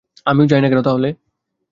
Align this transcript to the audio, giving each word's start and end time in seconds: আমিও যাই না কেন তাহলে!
আমিও 0.25 0.49
যাই 0.51 0.61
না 0.61 0.67
কেন 0.69 0.79
তাহলে! 0.81 1.09